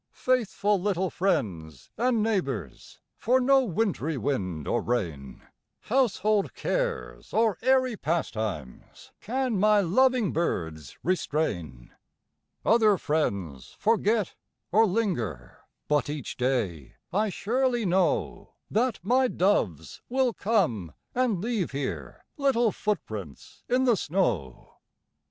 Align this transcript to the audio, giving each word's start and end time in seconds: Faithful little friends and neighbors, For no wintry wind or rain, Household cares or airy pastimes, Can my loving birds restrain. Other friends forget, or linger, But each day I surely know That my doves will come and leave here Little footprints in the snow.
Faithful 0.13 0.81
little 0.81 1.11
friends 1.11 1.91
and 1.95 2.23
neighbors, 2.23 2.99
For 3.17 3.39
no 3.39 3.63
wintry 3.63 4.17
wind 4.17 4.67
or 4.67 4.81
rain, 4.81 5.43
Household 5.81 6.55
cares 6.55 7.31
or 7.33 7.59
airy 7.61 7.95
pastimes, 7.95 9.11
Can 9.21 9.59
my 9.59 9.79
loving 9.81 10.33
birds 10.33 10.97
restrain. 11.03 11.93
Other 12.65 12.97
friends 12.97 13.75
forget, 13.77 14.33
or 14.71 14.87
linger, 14.87 15.59
But 15.87 16.09
each 16.09 16.35
day 16.35 16.95
I 17.13 17.29
surely 17.29 17.85
know 17.85 18.55
That 18.71 18.99
my 19.03 19.27
doves 19.27 20.01
will 20.09 20.33
come 20.33 20.93
and 21.13 21.39
leave 21.41 21.73
here 21.73 22.25
Little 22.37 22.71
footprints 22.71 23.61
in 23.69 23.83
the 23.83 23.95
snow. 23.95 24.77